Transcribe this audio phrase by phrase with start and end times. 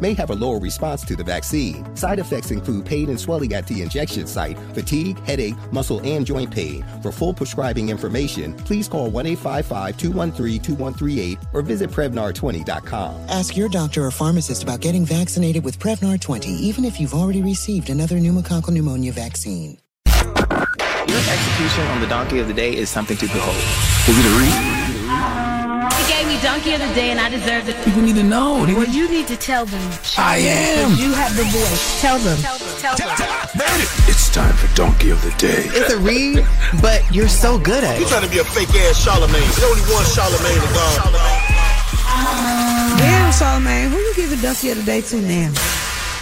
[0.00, 1.84] may have a lower response to the vaccine.
[1.96, 6.50] Side effects include pain and swelling at the injection site, fatigue, headache, muscle, and joint
[6.50, 6.84] pain.
[7.02, 13.14] For full prescribing information, please call 1 855 213 2138 or visit Prevnar20.com.
[13.28, 17.42] Ask your doctor or pharmacist about getting vaccinated with Prevnar 20, even if you've already
[17.42, 19.78] received another pneumococcal pneumonia vaccine.
[20.06, 23.56] Your execution on the donkey of the day is something to behold.
[24.08, 24.67] Is it a read?
[26.28, 27.84] He gave me donkey of the day, and I deserve it.
[27.86, 28.66] People need to know.
[28.66, 29.80] They well, you need to tell them.
[30.18, 30.92] I am.
[30.92, 32.00] You have the voice.
[32.02, 32.36] Tell them.
[32.38, 32.68] Tell them.
[32.76, 33.16] Tell them.
[34.06, 35.64] It's time for donkey of the day.
[35.72, 36.46] It's a read,
[36.82, 38.00] but you're so good at it.
[38.00, 39.40] You trying to be a fake ass Charlemagne?
[39.40, 41.14] There's only one Charlemagne tha God.
[42.98, 45.77] Damn, Charlemagne, who you giving donkey of the day to now?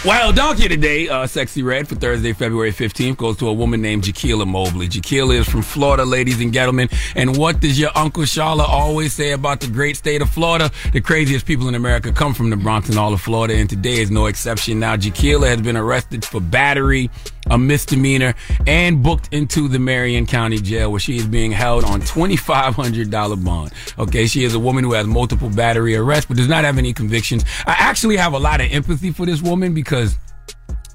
[0.07, 4.03] Well, donkey today, uh, Sexy Red for Thursday, February 15th goes to a woman named
[4.03, 4.87] Jaquila Mobley.
[4.87, 6.87] Jaquila is from Florida, ladies and gentlemen.
[7.17, 10.71] And what does your Uncle Charla always say about the great state of Florida?
[10.93, 13.97] The craziest people in America come from the Bronx and all of Florida, and today
[13.97, 14.79] is no exception.
[14.79, 17.09] Now, Jaquila has been arrested for battery,
[17.49, 18.33] a misdemeanor,
[18.65, 23.73] and booked into the Marion County Jail where she is being held on $2,500 bond.
[23.99, 26.93] Okay, she is a woman who has multiple battery arrests, but does not have any
[26.93, 27.43] convictions.
[27.65, 29.96] I actually have a lot of empathy for this woman because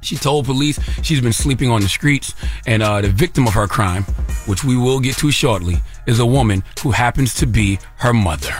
[0.02, 2.34] she told police she's been sleeping on the streets,
[2.66, 4.02] and uh, the victim of her crime,
[4.46, 5.76] which we will get to shortly,
[6.06, 8.54] is a woman who happens to be her mother.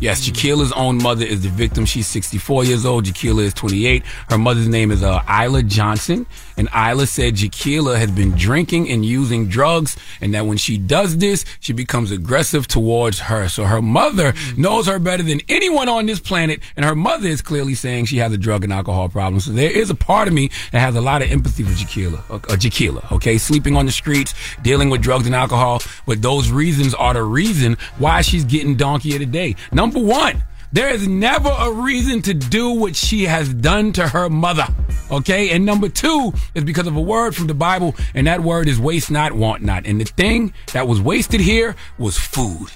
[0.00, 1.86] Yes, Jaquila's own mother is the victim.
[1.86, 3.04] She's 64 years old.
[3.04, 4.04] Jaquila is 28.
[4.28, 6.26] Her mother's name is uh, Isla Johnson.
[6.56, 11.18] And Isla said Jaquila has been drinking and using drugs, and that when she does
[11.18, 13.48] this, she becomes aggressive towards her.
[13.48, 17.42] So her mother knows her better than anyone on this planet, and her mother is
[17.42, 19.40] clearly saying she has a drug and alcohol problem.
[19.40, 22.22] So there is a part of me that has a lot of empathy for Jaquila,
[22.30, 23.38] uh, uh, okay?
[23.38, 27.76] Sleeping on the streets, dealing with drugs and alcohol, but those reasons are the reason
[27.98, 29.56] why she's getting donkey of the day.
[29.72, 30.42] Number one,
[30.74, 34.66] There is never a reason to do what she has done to her mother.
[35.08, 35.50] Okay?
[35.50, 38.80] And number two is because of a word from the Bible, and that word is
[38.80, 39.86] waste not, want not.
[39.86, 42.72] And the thing that was wasted here was food.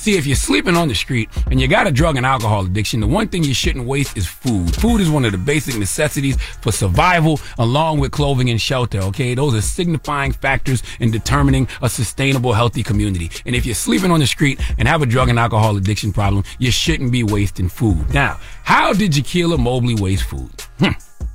[0.00, 3.00] See, if you're sleeping on the street and you got a drug and alcohol addiction,
[3.00, 4.74] the one thing you shouldn't waste is food.
[4.76, 9.34] Food is one of the basic necessities for survival, along with clothing and shelter, okay?
[9.34, 13.30] Those are signifying factors in determining a sustainable, healthy community.
[13.44, 16.44] And if you're sleeping on the street and have a drug and alcohol addiction problem,
[16.58, 18.14] you shouldn't be wasting food.
[18.14, 20.50] Now, how did Jaquila Mobley waste food?
[20.78, 20.92] Hmm.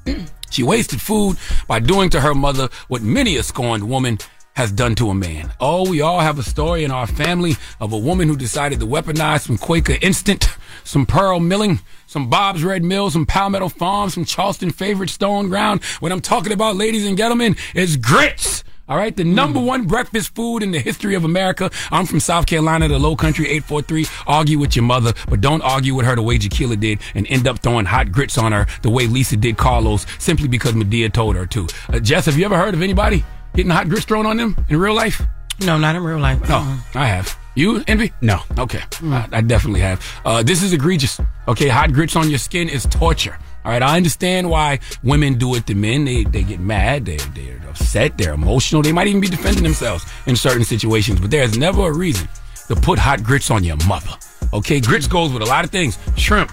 [0.56, 1.38] She wasted food
[1.68, 4.20] by doing to her mother what many a scorned woman
[4.56, 5.54] has done to a man.
[5.60, 8.88] Oh, we all have a story in our family of a woman who decided to
[8.88, 10.50] weaponize some Quaker Instant,
[10.84, 15.84] some Pearl Milling, some Bob's Red Mill, some Palmetto Farm, some Charleston favorite Stone Ground.
[16.00, 18.64] What I'm talking about, ladies and gentlemen, is grits.
[18.88, 21.72] All right, the number one breakfast food in the history of America.
[21.92, 24.06] I'm from South Carolina, the low country, 843.
[24.28, 27.48] Argue with your mother, but don't argue with her the way Jaquila did and end
[27.48, 31.36] up throwing hot grits on her the way Lisa did Carlos simply because Madea told
[31.36, 31.68] her to.
[31.90, 33.26] Uh, Jess, have you ever heard of anybody
[33.56, 35.22] getting hot grits thrown on them in real life?
[35.60, 36.48] No, not in real life.
[36.50, 36.58] No,
[36.94, 37.38] I have.
[37.56, 38.12] You, Envy?
[38.22, 38.42] No.
[38.60, 38.82] Okay.
[39.04, 40.06] I, I definitely have.
[40.26, 41.20] Uh, this is egregious.
[41.48, 43.38] Okay, hot grits on your skin is torture.
[43.64, 46.06] All right, I understand why women do it to men.
[46.06, 48.82] They they get mad, they they're upset, they're emotional.
[48.82, 51.20] They might even be defending themselves in certain situations.
[51.20, 52.28] But there's never a reason
[52.68, 54.12] to put hot grits on your mother.
[54.54, 56.52] Okay, grits goes with a lot of things: shrimp,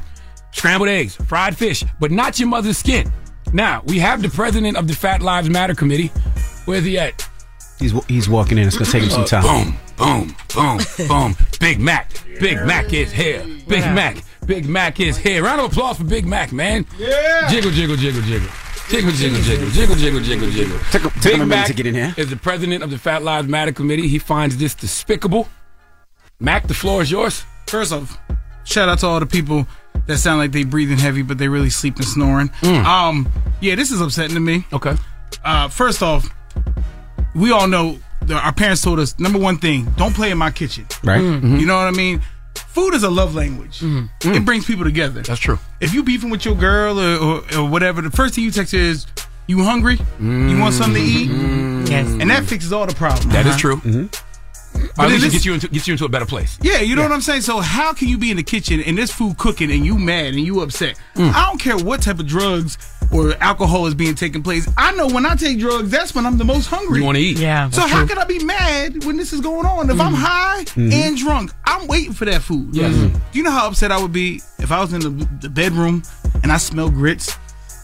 [0.52, 3.12] scrambled eggs, fried fish, but not your mother's skin.
[3.52, 6.10] Now we have the president of the Fat Lives Matter committee.
[6.64, 7.26] Where's he at?
[7.78, 8.66] He's he's walking in.
[8.66, 9.42] It's gonna take him some Uh, time.
[9.96, 11.36] Boom, boom, boom, boom.
[11.60, 12.10] Big Mac.
[12.40, 13.44] Big Mac is here.
[13.68, 13.94] Big Yeah.
[13.94, 14.16] Mac.
[14.46, 15.42] Big Mac is here.
[15.44, 16.84] Round of applause for Big Mac, man.
[16.98, 17.48] Yeah.
[17.50, 18.48] Jiggle, jiggle, jiggle, jiggle.
[18.88, 20.78] Jiggle, jiggle, jiggle, jiggle, jiggle, jiggle, jiggle.
[20.90, 22.14] Took, took Big him a Mac to get in here.
[22.16, 24.06] is the president of the Fat Lives Matter committee.
[24.08, 25.48] He finds this despicable.
[26.40, 27.44] Mac, the floor is yours.
[27.68, 28.18] First off,
[28.64, 29.66] shout out to all the people
[30.06, 32.50] that sound like they breathing heavy, but they really sleeping snoring.
[32.64, 33.28] Um,
[33.60, 34.64] yeah, this is upsetting to me.
[34.72, 34.94] Okay.
[35.44, 36.28] Uh, first off,
[37.34, 40.50] we all know that our parents told us number one thing: don't play in my
[40.50, 40.86] kitchen.
[41.04, 41.20] Right.
[41.20, 41.60] Mhm.
[41.60, 42.22] You know what I mean?
[42.68, 43.82] Food is a love language.
[43.82, 45.22] It brings people together.
[45.22, 45.58] That's true.
[45.80, 48.72] If you beefing with your girl or, or, or whatever, the first thing you text
[48.74, 49.06] is,
[49.46, 49.98] "You hungry?
[50.20, 51.30] You want something to eat?"
[51.90, 52.06] Yes.
[52.08, 53.32] And that fixes all the problems.
[53.32, 53.58] That is Uh-huh.
[53.80, 54.08] true.
[54.96, 56.24] But Or at least it it is- gets you into gets you into a better
[56.26, 56.58] place.
[56.62, 57.42] Yeah, you know what I'm saying?
[57.42, 60.28] So how can you be in the kitchen and there's food cooking and you mad
[60.34, 60.98] and you upset?
[61.16, 61.32] Mm.
[61.34, 62.78] I don't care what type of drugs
[63.12, 64.68] or alcohol is being taken place.
[64.76, 67.00] I know when I take drugs, that's when I'm the most hungry.
[67.00, 67.38] You wanna eat.
[67.38, 67.68] Yeah.
[67.70, 69.90] So how can I be mad when this is going on?
[69.90, 70.92] If I'm high Mhm.
[70.92, 72.70] and drunk, I'm waiting for that food.
[72.72, 72.94] Yes.
[72.94, 76.02] Do you know how upset I would be if I was in the, the bedroom
[76.42, 77.36] and I smell grits,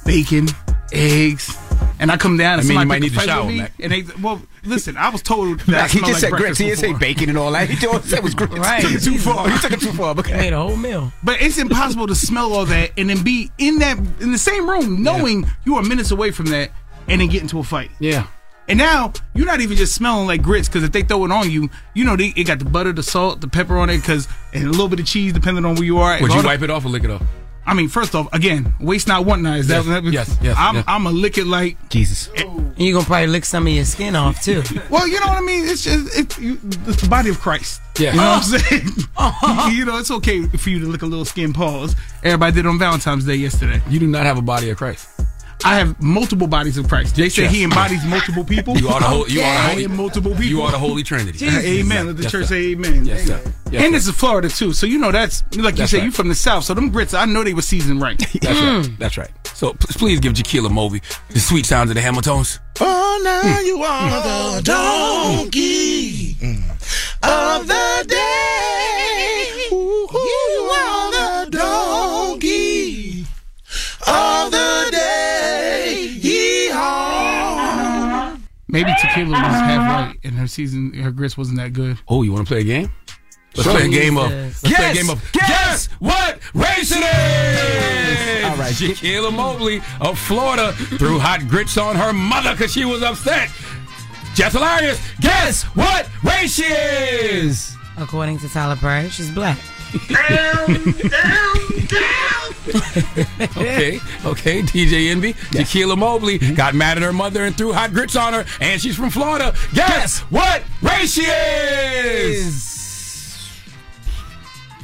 [0.07, 0.49] bacon,
[0.93, 1.57] eggs,
[2.01, 3.79] and I come down and I mean, you somebody might a need to fight with
[3.79, 6.41] me, And they, well, listen, I was told that I he just like said grits.
[6.41, 7.69] breakfast He didn't say bacon and all that.
[7.69, 8.55] He just said it was grits.
[8.55, 8.83] Right.
[8.83, 9.49] Took it too far.
[9.49, 10.15] You took it too far.
[10.15, 11.13] But Made a whole meal.
[11.23, 14.69] But it's impossible to smell all that and then be in that in the same
[14.69, 16.71] room, knowing you are minutes away from that,
[17.09, 17.91] and then get into a fight.
[18.01, 18.27] Yeah.
[18.69, 21.51] And now you're not even just smelling like grits because if they throw it on
[21.51, 24.29] you, you know they it got the butter, the salt, the pepper on it, because
[24.53, 26.21] and a little bit of cheese depending on where you are.
[26.21, 27.23] Would you all the- wipe it off or lick it off?
[27.69, 29.59] I mean, first off, again, waste not, want not.
[29.59, 30.85] Is that, Yes, that yes, yes, I'm yes.
[30.89, 32.31] I'm a lick it like Jesus.
[32.35, 32.45] Eh.
[32.79, 34.63] You're gonna probably lick some of your skin off too.
[34.91, 35.69] Well, you know what I mean.
[35.69, 37.83] It's just it, you, it's the body of Christ.
[37.99, 38.13] Yeah.
[38.13, 38.59] you know what I'm uh-huh.
[38.59, 38.89] saying.
[39.19, 39.71] Uh-huh.
[39.75, 41.95] you know, it's okay for you to lick a little skin pause.
[42.23, 43.83] Everybody did it on Valentine's Day yesterday.
[43.89, 45.09] You do not have a body of Christ.
[45.65, 47.17] I have multiple bodies of Christ.
[47.17, 47.53] They say Yes.
[47.53, 48.79] he embodies multiple people.
[48.79, 49.29] You are the whole.
[49.29, 49.85] You are the I holy.
[49.87, 50.45] am multiple people.
[50.47, 51.47] You are the Holy Trinity.
[51.49, 52.07] amen.
[52.07, 52.55] Let the Yes, church sir.
[52.55, 53.05] say amen.
[53.05, 53.41] Yes, sir.
[53.71, 53.99] Yes, and sir.
[53.99, 55.99] this is Florida too, so you know that's like you said.
[55.99, 56.05] right.
[56.07, 57.13] You from the south, so them grits.
[57.13, 58.19] I know they were seasoned right.
[58.41, 58.99] That's right.
[58.99, 59.31] That's right.
[59.55, 62.61] So p- please give Jaquila Mobley the sweet sounds of the Hamiltons.
[62.81, 66.63] Oh, now you are the donkey mm.
[67.23, 68.28] of the day.
[78.69, 80.07] Maybe tequila was half uh-huh.
[80.09, 81.99] right, and her season, her grits wasn't that good.
[82.07, 82.91] Oh, you want to play a game?
[83.57, 83.73] Let's Sure.
[83.79, 84.31] play a game of.
[84.31, 84.97] Let's play a Yes!
[84.99, 85.33] game of.
[85.33, 88.45] Guess what race it is?
[88.45, 93.03] All right, Jaquila Mobley of Florida threw hot grits on her mother because she was
[93.03, 93.51] upset.
[94.35, 97.75] Jess Hilarious, guess what race she is?
[97.97, 99.59] According to Tyler Perry, she's black.
[103.59, 105.33] Okay, okay, DJ Envy.
[105.33, 106.55] Jaquila Mobley mm-hmm.
[106.55, 109.55] got mad at her mother and threw hot grits on her, and she's from Florida.
[109.75, 112.69] Guess what race she is?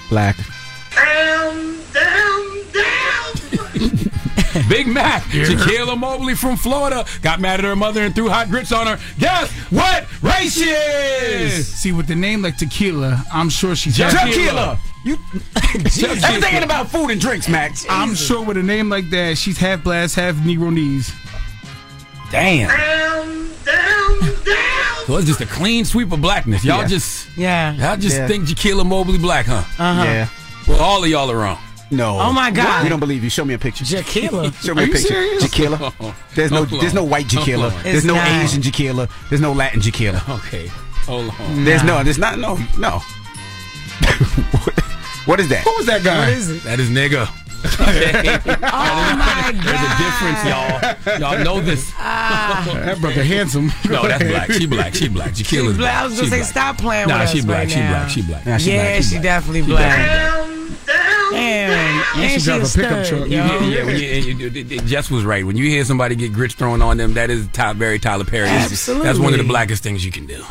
[0.08, 0.36] Black.
[4.68, 5.22] Big Mac.
[5.24, 8.98] Jaquila Mobley from Florida got mad at her mother and threw hot grits on her.
[9.18, 11.66] Guess what race she is?
[11.66, 14.78] See, with the name like tequila, I'm sure she's Tequila.
[15.04, 15.16] You
[15.54, 16.14] Tequila.
[16.24, 17.84] everything ain't about food and drinks, Max.
[17.90, 21.12] I'm sure with a name like that, she's half blast, half Negro knees.
[22.30, 22.70] Damn.
[25.06, 26.64] So it's just a clean sweep of blackness.
[26.64, 26.86] Y'all Yeah.
[26.86, 27.72] just Yeah.
[27.74, 28.26] y'all just Yeah.
[28.26, 29.62] think Jaquila Mobley black, huh?
[29.78, 30.02] Uh-huh.
[30.02, 30.28] Yeah.
[30.66, 31.58] Well, all of y'all are wrong.
[31.90, 32.18] No.
[32.18, 32.82] Oh, my God.
[32.82, 33.30] We don't believe you.
[33.30, 33.84] Show me a picture.
[33.84, 34.52] Jaquila.
[34.64, 35.08] Show me Are a you picture.
[35.08, 35.44] serious?
[35.44, 36.14] Jaquila.
[36.34, 37.70] There's no Hold there's no white Jaquila.
[37.82, 38.26] There's no not.
[38.44, 39.08] Asian Jaquila.
[39.28, 40.20] There's no Latin Jaquila.
[40.38, 40.66] Okay.
[41.06, 41.64] Hold on.
[41.64, 42.98] There's no there's not no no.
[45.26, 45.62] what is that?
[45.64, 46.18] Who was that guy?
[46.20, 46.62] What is it?
[46.64, 47.28] That is nigga.
[47.64, 49.64] Oh my God!
[49.64, 51.34] There's a difference, y'all.
[51.34, 51.92] Y'all know this.
[51.96, 52.62] Ah.
[52.84, 53.72] That brother handsome.
[53.88, 54.50] No, that's black.
[54.52, 54.94] She black.
[54.94, 55.30] She black.
[55.32, 55.78] Jaquila is Black.
[55.78, 55.94] black.
[55.96, 56.50] I was gonna She say black.
[56.50, 57.58] stop playing Nah, with she us black.
[57.58, 57.90] right She now.
[57.90, 58.10] black.
[58.10, 58.46] She black.
[58.46, 58.96] Nah, she yeah, black.
[58.96, 59.22] She she black.
[59.22, 59.80] definitely She black.
[59.96, 60.43] definitely Damn.
[61.34, 63.20] She And she drive a a pickup truck.
[63.20, 63.26] yo.
[63.28, 65.44] Yeah, yeah, when you, you- you- you- Jess was right.
[65.46, 68.46] When you hear somebody get grits thrown on them, that is top, very Tyler Perry.
[68.46, 69.06] That's- Absolutely.
[69.06, 70.40] That's one of the blackest things you can do.
[70.42, 70.46] Uh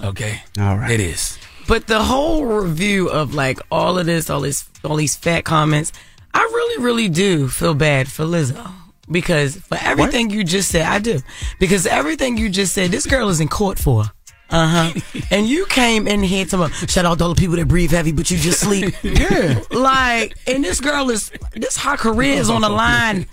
[0.04, 0.42] Okay.
[0.58, 0.90] All right.
[0.90, 1.38] It is.
[1.66, 5.92] But the whole review of like all of this, all this, all these fat comments,
[6.32, 8.70] I really, really do feel bad for Lizzo
[9.10, 11.20] because for everything you just said, I do
[11.58, 14.04] because everything you just said, this girl is in court for.
[14.50, 15.00] Uh huh.
[15.30, 18.12] and you came in here to shout out to all the people that breathe heavy,
[18.12, 18.94] but you just sleep.
[19.08, 19.60] Yeah.
[19.70, 23.24] Like, and this girl is this her career is on the line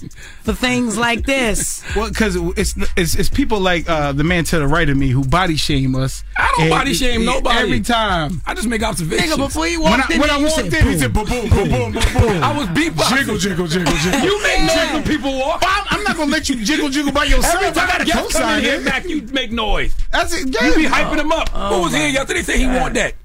[0.43, 1.83] for things like this.
[1.95, 5.09] Well, because it's, it's it's people like uh, the man to the right of me
[5.09, 6.23] who body shame us.
[6.55, 7.59] I don't And- body shame and nobody.
[7.59, 8.41] Every time.
[8.45, 9.31] I just make observations.
[9.33, 11.13] Nigga, before you When walked I, in, when I you walked said, in, he said
[11.13, 12.43] boom, boom, boom, boom, boom, boom.
[12.43, 13.17] I was beatboxing.
[13.17, 14.19] Jiggle, jiggle, jiggle, jiggle.
[14.21, 15.63] You make noise when people walk.
[15.65, 17.55] I'm, I'm not gonna let you jiggle, jiggle by yourself.
[17.55, 18.81] Every I time got a guest come cosign in here, here.
[18.81, 19.93] Mac, you make noise.
[20.11, 20.47] That's it.
[20.53, 20.67] Yeah.
[20.69, 21.49] You be hyping him up.
[21.53, 22.39] Oh Who was here yesterday?
[22.39, 23.15] They said he want that.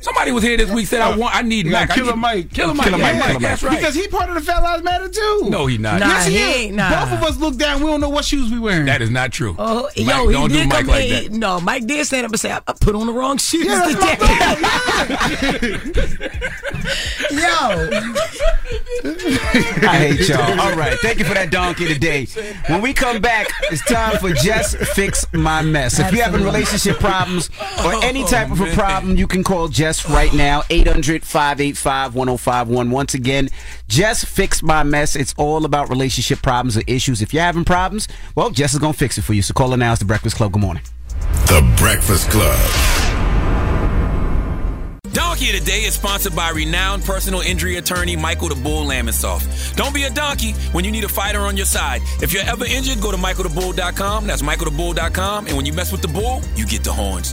[0.00, 0.86] Somebody was here this week.
[0.86, 1.34] Said I want.
[1.34, 1.90] I need You Mac.
[1.90, 2.52] I Killer need, Mike.
[2.52, 2.86] Killer Mike.
[2.86, 3.42] Killer Mike, Mike, Killer Mike.
[3.42, 3.78] That's right.
[3.78, 5.46] Because he part of the Fat Lives Matter too.
[5.48, 6.00] no, he not.
[6.00, 7.04] Nah, yes, he, he ain't, nah.
[7.04, 7.80] Both of us look down.
[7.80, 8.86] We don't know what shoes we wearing.
[8.86, 9.54] That is not true.
[9.58, 11.38] Oh, Mike, yo, he don't do did Mike come like in- that.
[11.38, 13.92] No, Mike did stand up and say, I, I put on the wrong shoes yeah,
[13.92, 14.16] that's my
[15.58, 15.80] today.
[17.30, 17.90] yo,
[19.86, 20.60] I hate y'all.
[20.60, 20.98] All right.
[21.00, 22.26] Thank you for that donkey today.
[22.66, 25.98] When we come back, it's time for Just Fix My Mess.
[25.98, 27.50] If you're having relationship problems
[27.84, 32.14] or any type of a oh, problem, you can call Jess right now, 800 585
[32.14, 32.90] 1051.
[32.92, 33.48] Once again,
[33.88, 35.16] Just Fix My Mess.
[35.16, 37.20] It's all about relationship problems or issues.
[37.20, 38.06] If you're having problems,
[38.36, 39.42] well, Jess is going to fix it for you.
[39.42, 39.90] So call her now.
[39.90, 40.52] It's The Breakfast Club.
[40.52, 40.84] Good morning.
[41.46, 42.56] The Breakfast Club.
[45.12, 49.74] Donkey of the Day is sponsored by renowned personal injury attorney Michael the Bull Lamonsoff.
[49.74, 52.00] Don't be a donkey when you need a fighter on your side.
[52.22, 54.28] If you're ever injured, go to michaelthebull.com.
[54.28, 55.48] That's michaelthebull.com.
[55.48, 57.32] And when you mess with the bull, you get the horns.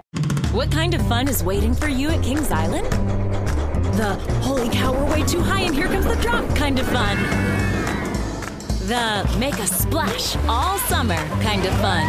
[0.51, 2.85] What kind of fun is waiting for you at Kings Island?
[3.95, 7.17] The holy cow, we're way too high and here comes the drop kind of fun.
[8.87, 12.03] The make a splash all summer kind of fun.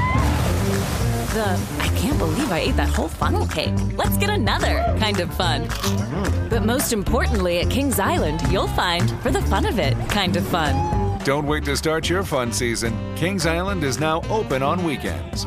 [1.35, 3.75] The I can't believe I ate that whole funnel cake.
[3.97, 5.69] Let's get another kind of fun.
[6.51, 10.45] But most importantly, at Kings Island, you'll find for the fun of it kind of
[10.49, 11.21] fun.
[11.23, 12.93] Don't wait to start your fun season.
[13.15, 15.47] Kings Island is now open on weekends.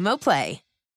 [0.17, 0.61] Play.